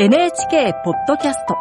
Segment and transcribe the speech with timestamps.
[0.00, 1.56] NHK ポッドキャスト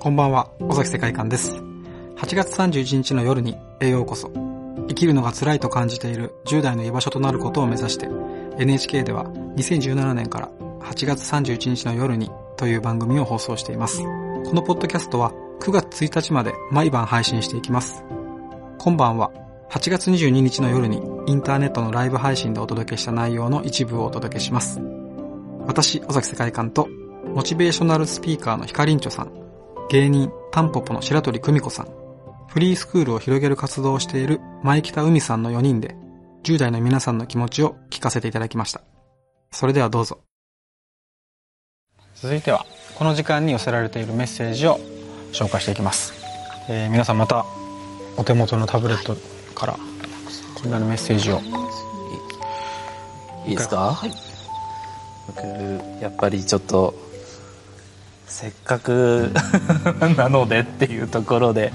[0.00, 1.56] こんばんは、尾崎世界観です。
[2.16, 4.30] 8月31日の夜に栄養こそ。
[4.88, 8.08] 生きるのが辛いと感じている10代の居場所となることを目指して、
[8.58, 10.48] NHK では2017年から
[10.80, 14.00] 8月31日の夜にという番組を放送しています。
[14.00, 14.06] こ
[14.54, 18.04] のポッドキャストは9月1日まで毎晩配信していきます。
[18.78, 19.32] 今晩は
[19.70, 24.80] 8月22日の夜にインターネットのライブ配信でお届けした内容の一部をお届けします。
[25.66, 26.88] 私、尾崎世界観と
[27.34, 29.32] モチベーショナルスピーカーのヒカリンチョさん、
[29.90, 31.88] 芸人タンポポの白鳥久美子さん、
[32.48, 35.96] フリースクールを広げる活動をしている前北海さんの4人で
[36.44, 38.82] 10代の皆さんの気持ちを聞かせていただきました。
[39.50, 40.20] それではどうぞ。
[42.14, 44.78] 続いてはこの時間に寄せられているメッセージを
[45.36, 46.14] 紹介していきます、
[46.70, 47.44] えー、皆さんまた
[48.16, 49.14] お手元のタブレット
[49.54, 49.76] から
[50.54, 51.40] こんなのメッセージを。
[53.46, 54.10] いいですか、はい、
[55.28, 56.94] 僕やっぱりちょっと
[58.26, 59.30] せっかく
[60.16, 61.72] なのでっていうところで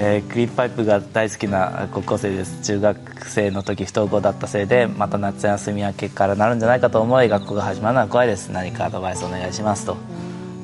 [0.00, 2.62] えー、クリープパイプが大好きな高校生です。
[2.62, 8.50] 中学生の時不登校だったせいでまた夏休み明けからなるんじゃないかと思い学校が始まるのは怖いです。
[8.50, 9.96] 何かアドバイスお願いしますと。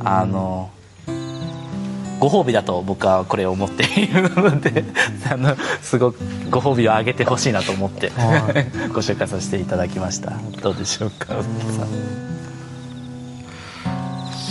[0.05, 0.70] あの
[2.25, 4.83] ご褒美だと僕はこれを思っているので
[5.30, 10.33] あのすごくご褒美をあげてほしいなと思ってご紹介させていただきました。
[10.62, 11.42] どうでしょうか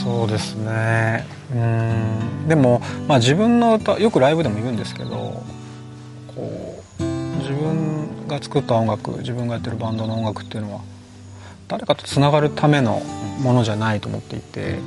[0.03, 1.25] そうですね。
[1.51, 2.47] うん。
[2.47, 5.41] でも、まあ、自分の歌よくライブでも言うんですけど
[6.27, 10.81] こう自分が作った音楽自分がやってるバンドの音楽っていうのは
[11.67, 13.01] 誰かとつながるための
[13.41, 14.77] ものじゃないと思っていて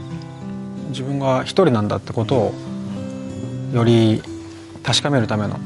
[0.90, 2.54] 自分が一人なんだってことを
[3.72, 4.22] より
[4.82, 5.58] 確かめるための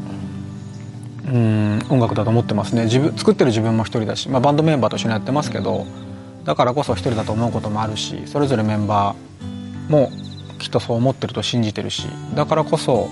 [1.33, 2.85] うん音楽だと思ってますね。
[2.85, 5.87] 自分作ってる自分も一人だし、まあ、バンドメンバーと一緒にやってますけど
[6.45, 10.11] だからこそ一人だと思うこともあるしそれぞれメンバーも
[10.59, 13.09] きっとそう思ってると信じてるしだからこそ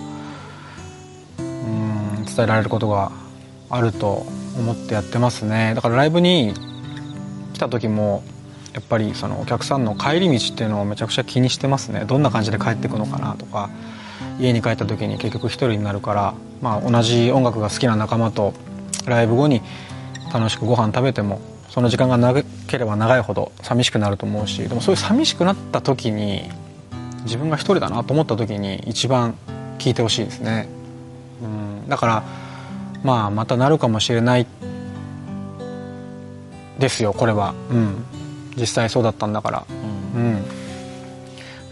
[1.38, 3.12] うん伝えられることが
[3.71, 4.27] あると
[4.59, 5.75] 思ってやってますね。
[5.75, 6.54] だからライブに
[7.53, 8.22] 来た時も
[8.75, 12.04] やっぱりそのお客さんの帰り道っていうのをめちゃくちゃ気にしてますね。
[12.06, 13.71] どんな感じで帰ってくのかなとか
[14.39, 18.55] 家に帰った時に結局一人になるから、まあ、同じ音楽が好きな仲間と
[19.06, 19.62] ライブ後に
[20.33, 26.51] 楽しくご飯食べてもその時間が長ければ長いほど寂しくなると思うしでもそういう寂しくなった時に
[27.25, 29.34] 自分が一人だなと思った時に一番
[29.78, 30.69] 聞いてほしいですね、
[31.43, 32.25] うん、だから
[33.03, 34.47] まあまたなるかもしれない
[36.78, 38.05] ですよこれは、うん、
[38.57, 39.67] 実際そうだったんだから、
[40.15, 40.45] うん、うん、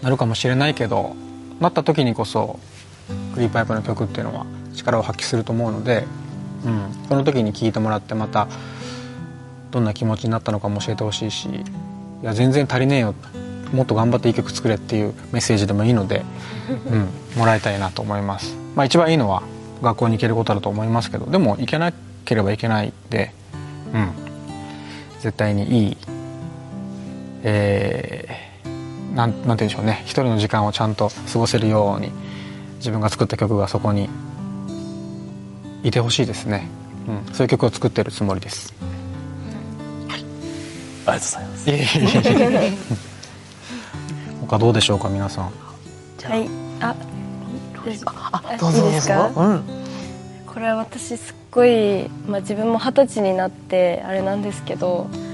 [0.03, 1.17] なるかもしれないけど
[1.61, 2.59] なった時にこそ
[3.35, 6.05] クリーパイプの曲っていうのは力を発揮すると思うので、
[6.65, 8.49] うん、その時に聴いてもらってまた
[9.71, 13.15] どんな気持ちになったのかも教えてほしいしいや全然足りねえよ。
[13.73, 16.25] もっと頑張っていい曲作れっていうメッセージでもいいので、
[16.89, 18.57] うん、もらいたいなと思います。
[18.77, 19.43] まあ、一番いいのは
[19.83, 21.93] 学校に行けることだと思いますけどでも行けな
[22.25, 23.33] ければいけないで、
[23.93, 24.11] うん、
[25.21, 25.97] 絶対にいい、
[27.43, 28.46] えー、
[29.17, 30.03] なんなんて言うんでしょうね。
[30.05, 32.13] 一人の時間をちゃんと過ごせるように
[32.77, 34.11] 自分が作った曲がそこに
[35.83, 36.69] いてほしいですね、
[37.09, 38.75] うん、そういう曲を作ってるつもりです。
[40.09, 40.25] はい、
[41.07, 42.97] ありがとうございます。
[44.47, 45.45] 他どうでしょうか皆さん。
[45.45, 45.51] は
[46.37, 46.49] い。
[46.81, 46.95] あ
[48.33, 49.63] あどうぞいいですか、うん、
[50.47, 55.26] これは私すっごい、まあ、自分も二十歳になってあれなんですけど、まあ、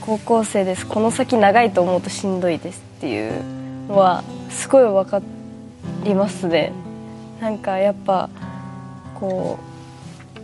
[0.00, 0.86] 高校生です。
[0.86, 3.42] この先長いと思うとしんどいですっていう
[3.88, 5.22] のはすごい分か
[6.04, 6.72] りますね。
[7.40, 8.28] なんかやっぱ
[9.18, 9.58] こ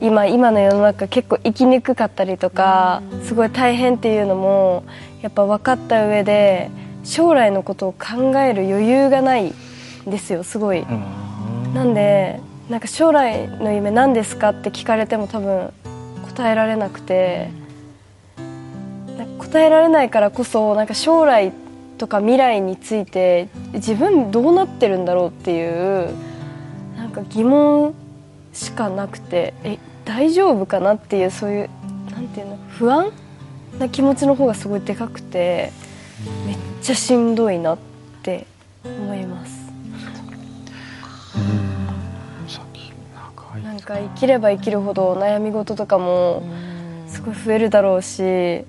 [0.00, 4.84] う今今の世の中結構生きにくかったりとかすごい大変っていうのも
[5.22, 6.70] やっぱ分かった上で
[7.04, 9.54] 将来のことを考える余裕がないん
[10.06, 10.86] ですよすごい。
[11.74, 12.40] なんで
[12.70, 15.72] なんか将来の夢何ですかって聞かれても多分
[16.28, 17.50] 答えられなくて
[19.56, 21.50] 答えられないからこそなんか将来
[21.96, 26.14] とか未来について自分どうなってるんだろうっていう
[26.94, 27.94] なんか疑問
[28.52, 31.70] しかなくてえ大丈夫かなっていうそういう
[32.10, 33.10] なんていうの不安
[33.78, 35.72] な気持ちの方がすごいでかくて
[36.44, 37.78] めっちゃしんどいなっ
[38.22, 38.46] て
[38.84, 39.56] 思います。
[43.64, 46.42] なんか生きれば生きるほど悩み事とかも
[47.08, 48.66] すごい増えるだろうし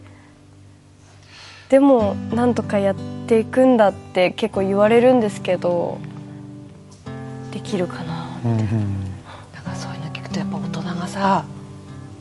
[1.69, 2.95] でもなんとかやっ
[3.27, 5.97] ていくんだって結構言われるんですけど
[7.51, 8.39] できるかな。
[8.45, 9.05] うんうん。
[9.53, 11.45] だからそういうの聞くとやっぱ大人がさ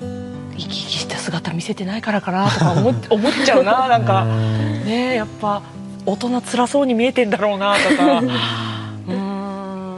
[0.00, 4.24] 生き生きした姿見せてないからかなとか思っ 思っちゃうななんか。
[4.24, 5.62] ねえやっぱ
[6.06, 8.18] 大人辛そうに見えてんだろうなとか。
[9.06, 9.96] うーん。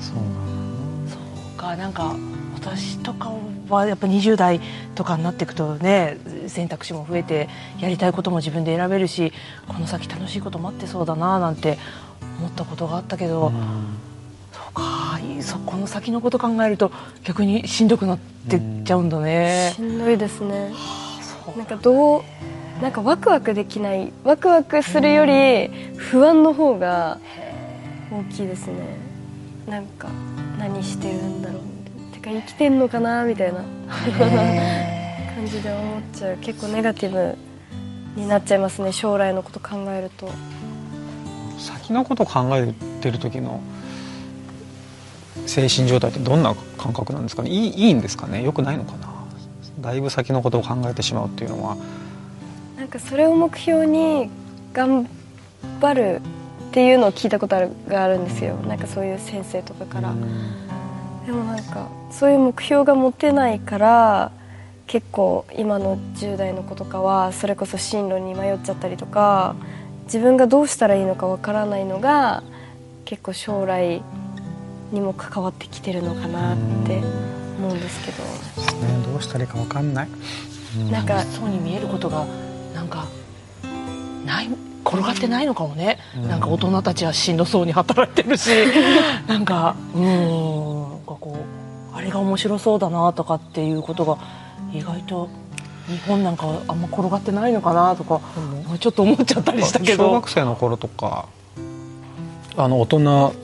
[0.00, 0.22] そうそう
[1.70, 2.16] かなんか
[2.54, 3.32] 私とか
[3.68, 4.60] はやっぱ20代
[4.94, 6.18] とかになっていくとね
[6.48, 7.48] 選択肢も増えて
[7.80, 9.32] やりたいことも自分で選べるし
[9.68, 11.78] この先楽しいこと待ってそうだななんて
[12.38, 13.52] 思ったことがあったけど、
[14.50, 16.90] そうかいいそこの先のこと考えると
[17.22, 18.18] 逆にしんどくなっ
[18.48, 19.72] てっちゃうんだね。
[19.76, 19.82] し。
[19.82, 20.72] んどいですね。
[21.44, 22.22] そうなんかどう
[22.80, 27.18] なんかワクワクできないワクワクするより不安の方が
[28.10, 28.74] 大きいですね。
[29.68, 30.08] なんか
[30.60, 31.62] 何してるんだろう。
[31.62, 33.64] みたいなてか生きてんのかなみたいな。
[35.34, 36.36] 感じで思っちゃう。
[36.36, 37.34] 結構ネガティブ
[38.14, 40.30] になっちゃいますね将来のこと考えると。
[41.58, 43.60] 先のことを考えてる時の
[45.46, 47.50] 精神状態ってどんな感覚なんですかね？
[47.50, 48.42] いいいいんですかね？
[48.42, 49.08] よくないのかな？
[49.80, 51.76] だいぶ先のことを考えてしまうっていうのは。
[52.76, 54.30] なんかそれを目標に
[54.72, 55.08] 頑
[55.80, 56.20] 張る
[56.70, 58.54] っていうのを聞いたことあるがあるんですよ。
[58.54, 60.14] なんかそういう先生とかから。
[61.26, 64.30] でもなんかそういう目標が持てないから
[64.86, 69.56] 結構今の10代の子とかはそれこそ進路に迷っちゃったりとか
[70.04, 72.44] 自分がどうしたらいいのかわからないのが
[73.04, 74.00] 結構将来
[74.92, 76.56] にも関わってきてるのかなっ
[76.86, 77.00] て
[77.58, 78.22] 思うんですけど。
[78.86, 79.06] ね。
[79.12, 80.08] どうしたらいいか分かんない、
[80.78, 80.90] うん。
[80.90, 82.24] なんかそうに見えることが
[82.74, 83.06] なんか
[84.24, 84.48] ない
[84.90, 85.98] 転がってないのかもね、
[86.28, 88.50] なんか大人たちはしんどそうに働いてるし。
[89.28, 91.36] なんかうーんなんかこ
[91.94, 94.18] うあれが面白そうだなとかっていうことが
[94.72, 95.28] 意外と
[95.86, 98.20] 日本なんかはあんま転がってないのかなとか、
[98.78, 101.26] ちょっと思っちゃったりしたけ小ど学生の頃とか
[102.56, 103.34] あの大人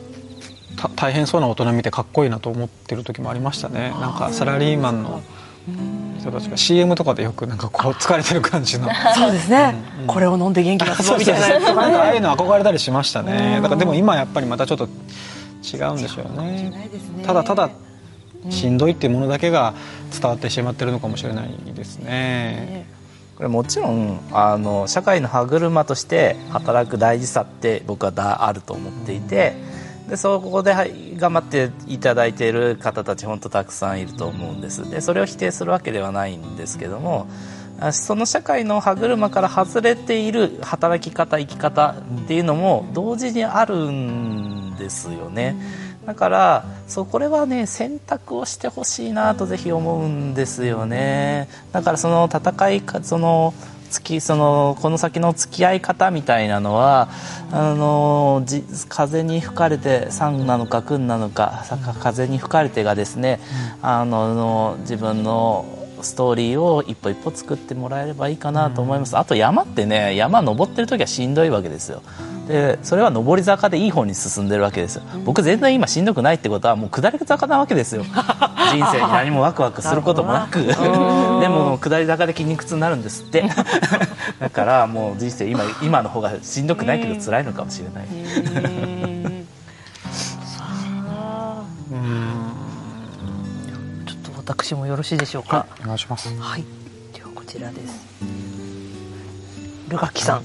[0.77, 3.95] た大変そうな大人見てかっこいいなと思ってる時もありましたね。
[4.01, 5.23] なんかサラリーマンの
[6.19, 8.89] 人たちが CM とかでよくなんかこう疲れてる感じの。
[9.15, 10.01] そうですね、うん。
[10.03, 11.59] うんこれを飲んで元気出そうみたいな。
[11.75, 13.55] なんかああいうねの憧れたりしましたね。
[13.57, 13.63] うん。
[13.63, 17.25] だからでも今やっぱりまたちょっと違うんでしょうないねですね。
[17.25, 17.71] ただただ
[18.51, 19.75] しんどいっていうものだけが
[20.13, 22.07] 伝わってしまってるのかもしれないですね。
[22.07, 22.87] ね。
[23.37, 29.55] これもちろんあの社会の歯車として働く大事さって僕はだあると思っていて
[30.09, 30.75] でそこで
[31.17, 37.27] 頑張っていただいている方たち本当たくさんいると思うんですでそれを否定するわけではないんですけども
[37.93, 45.57] その社会の歯車から外れている働き方生き方っていうのも同時にあるんですよね。
[46.07, 53.55] だからそうこれはね選択をしてほしいなとぜひ思うんですよねだからその戦いかその
[53.87, 57.09] 付きそのこの先の付き合い方みたいなのは
[57.53, 61.65] あのじ風に吹かれて山なのか君なのか
[62.01, 63.41] 風に吹かれてがですね、
[63.83, 65.65] あのの自分の
[66.03, 72.03] ストーリーを一歩一歩作ってもらえればいいかなと思います、あと山ってね山登ってる時はしんどいわけですよ
[72.47, 75.03] でそれは上り坂でいい方に進んでるわけですよ。
[75.25, 78.05] 僕全然今しんどくないってことはもう下り坂なわけですよ。
[78.73, 80.61] 人生に何もワクワクすることもなく。
[81.41, 83.45] でも下り坂で筋肉痛になるんですって。
[84.39, 88.07] だからもう人生今今の方がしんどくないけど辛いのかもしれない、
[94.07, 95.67] ちょっと私もよろしいでしょうか？
[95.83, 96.29] お願いします。
[96.39, 96.65] はい、
[97.13, 98.46] ではこちらです。
[99.89, 100.43] ルガキさん、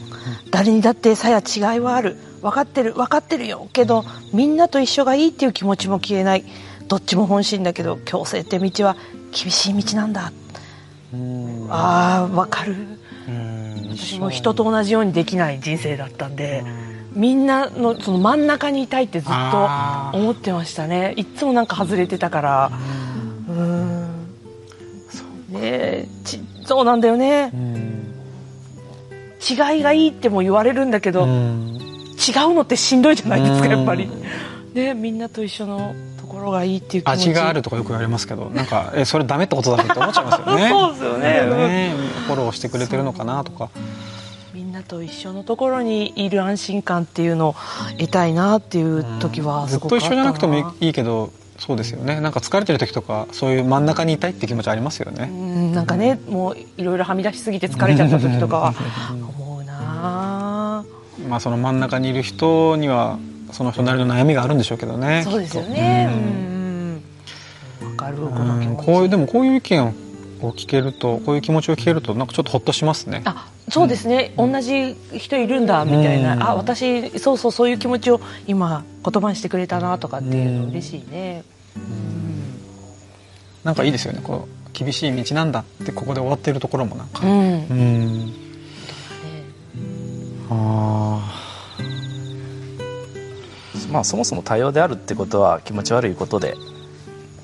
[0.51, 2.17] 誰にだってさや違いはある。
[2.41, 3.67] 分かってる、分かってるよ。
[3.71, 6.43] けど、みんなと一緒がいいっていう気持ちも消えない。
[6.87, 8.95] どっちも本心だけど、強制って道は
[9.31, 10.31] 厳しい道なんだ。
[11.13, 12.75] うんああ、分かる。
[13.27, 16.63] うん私も人と同じようにできない人生だったんで、
[17.13, 19.69] みんなのその真ん中にいたいってずっと
[20.17, 21.13] 思ってましたね。
[21.17, 22.71] いっつもなんか外れてたから。
[23.49, 24.07] うん。
[25.49, 27.57] ねえちそうなんだよねう。
[27.57, 27.70] ん
[29.49, 31.77] 違いがいいっても言われるんだけど、うん。
[32.21, 33.71] 違うのってしんどいじゃないですかうん。
[33.71, 34.09] やっぱり。
[34.73, 37.29] ねみんなと一緒のところがいいっていう気持ち。
[37.29, 40.69] 味があるとかよく言われますけどなんかえそれダメってことだねって思っちゃいますよね。
[40.71, 41.29] そうですよね。
[41.57, 41.93] ね。
[42.27, 43.69] フォローしてくれてるのかなとか。
[44.53, 47.55] みんなと一緒のところにいる安心感っていうのを
[47.97, 51.31] 得たいなっていう時はずっすごくあったと一緒じゃなくてもいいけど
[51.63, 52.19] そうですよね。
[52.19, 58.73] なんか疲れてる時とかそういう真ん中にいたいって気持ちありますようねんなんかねもういろいろはみ出しすぎて疲れちゃった時とかは
[59.37, 60.83] 思うな
[61.29, 63.19] まあその真ん中にいる人には
[63.51, 66.09] その人なりの悩みがあるんでしょうけどねそうですよね。
[67.83, 68.85] わかるこうんの気持ち。
[68.87, 69.93] こういうでもこういう意見を
[70.53, 73.21] 聞けるとこういう気持ちを聞けるとなんかちょっとほっとしますね。
[73.25, 76.43] あそうですね、同じ人いるんだみたいな、うん。
[76.43, 81.43] あ私そうそうそういう気持ちを今言葉にしてくれたなとかっていうの嬉しいね、
[83.63, 84.19] なんかいいですよね。
[84.21, 87.25] こう厳しい道なんだってここで終わってるところもなんか。
[87.25, 87.31] うん。
[87.31, 88.33] うん。
[90.49, 91.21] あ
[93.89, 96.55] まあそもそも多様であるってことは気持ち悪いことで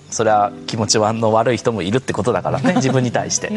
[0.09, 3.49] それは気持ちの悪い人もいるってことだからね 自分に対して、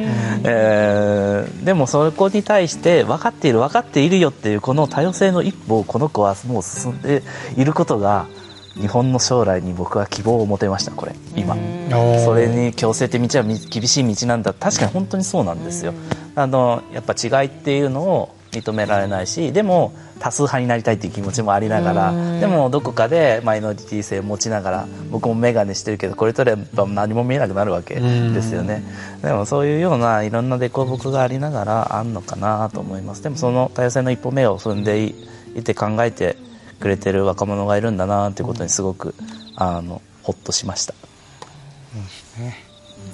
[0.44, 7.22] えーでもそこに対して分かっている分かっているよっていうこの多様性の一歩をこの子はもう進んで
[7.56, 8.26] いることが
[8.74, 11.14] 日本の将来に僕は希望を持てましたこれ。
[11.36, 11.54] 今。
[11.54, 14.52] ーそれに強制的道はみ厳しい道なんだ。
[14.52, 15.92] 確かに本当にそうなんですよ、
[16.34, 28.82] あのやっぱ違いっていうのを認められないしでも多数派になりたいっていう気持ちもありながらでもどこかでマイノリティ性を持ちながら僕も眼鏡してるけどこれとれば何も見えなくなるわけですよね。
[29.22, 33.22] でもそういうようないろんな凸凹がありながらあんのかなと思います。
[33.22, 35.14] でもその多様性の一歩目を踏んでい
[35.54, 36.36] いて考えて
[36.80, 39.14] くれてる若者がいるんだなっていうことにすごく
[39.56, 40.94] あのほっとしました。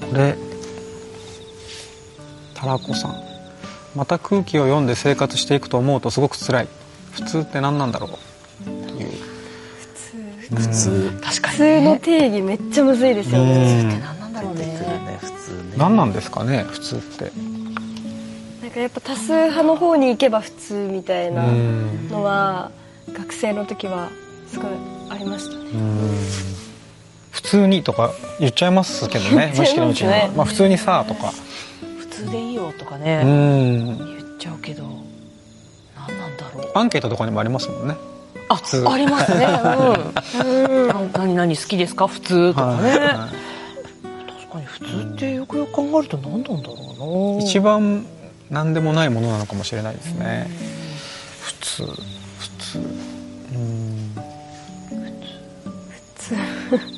[0.01, 0.37] これ
[2.55, 3.36] たらこさん
[3.97, 6.69] また空気を読んで生活していくと思うとすごく辛い。
[7.13, 8.11] 普通って何なんだろう？
[8.13, 8.71] って
[9.03, 9.11] いう
[10.55, 13.81] 普通確かに普通の定義めっちゃむずいですよね。
[13.81, 13.89] うん。
[13.89, 14.67] 何なんだろうね。
[14.67, 15.75] ね普通ね。
[15.79, 16.65] 何なんですかね？
[16.69, 17.33] 普通って。
[18.63, 22.09] なんかやっぱ多数派の方に行けば普通みたいなうん。
[22.11, 22.71] のは
[23.13, 24.11] 学生の時は
[24.47, 24.67] すごい
[25.09, 25.71] ありましたね。
[27.31, 31.33] 普通にとか言っちゃいますけどね 無意識のうちにますねまあ普通にさとか
[32.67, 33.99] よとかうね、ん。
[33.99, 34.85] 言っちゃうけど
[36.09, 36.71] 何なんだろう。
[36.75, 37.97] アンケートとかにもありますもんね。
[38.49, 38.85] あ通。
[38.89, 39.47] ありますね。
[40.45, 40.89] うん。
[40.89, 42.07] な何何好きですか？
[42.07, 42.99] 普通とかね、はい
[44.49, 46.75] 確かに普通ってよくよく考えると何なんだろ
[47.35, 47.45] うな。
[47.45, 48.07] 一番
[48.51, 50.49] 何でもないものなのかもしれないですね。
[51.43, 51.83] 普通。
[51.85, 51.93] 普
[52.59, 52.79] 通。
[52.79, 54.15] うん。
[54.93, 56.96] 何気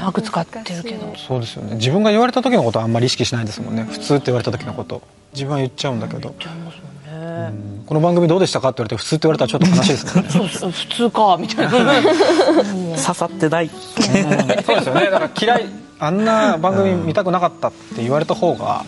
[0.00, 1.76] なく使ってるけどそうですよね。
[1.76, 3.84] 自分が言われた時のことはあんまり意識しないですもんね。
[3.84, 5.02] 普通って言われた時のこと。
[5.32, 10.30] 自分は言っちゃうんだけど、言っちゃいますもんうね、んこの番組どうでしたかって言われて普通って言われたらちょっと悲しいですもんね。
[10.30, 11.92] そうそう普通かみたいな。
[12.02, 13.68] 刺さってない。
[13.68, 15.10] そうですよね。
[15.10, 15.66] だから嫌い
[15.98, 18.84] あんな番組見たくなかったって言われた方が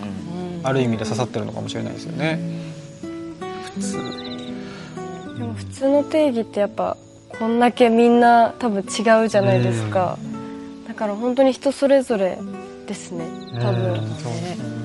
[0.65, 2.41] ある意味で刺さってるのかもしれないですよね。
[3.75, 3.97] 普通。
[5.39, 6.97] でも普通の定義ってやっぱ
[7.39, 10.19] こんだけみんな多分違うじゃないですか
[10.93, 12.39] だから本当に人それぞれ
[12.87, 13.25] ですね。
[13.59, 13.99] 多分。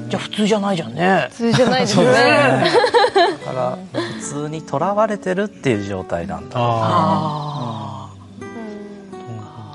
[0.08, 1.28] じゃあ普通じゃないじゃんね。
[1.32, 2.06] 普通じゃないですね。
[3.46, 6.58] だから普通にとらわれてるっていう状態なんだ。
[6.58, 8.10] ああ
[8.42, 8.48] あ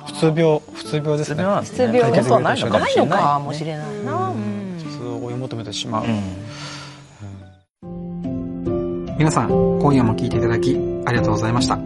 [0.07, 1.45] 普通病普通病ですね。
[1.45, 3.43] 普通病本当はないのあかもしれない。
[3.43, 4.79] もしれないな、うん。
[4.79, 6.23] 普通を追い求めてしまう、うん。
[9.19, 11.79] 皆さん今夜も聞いていただきありがとうございました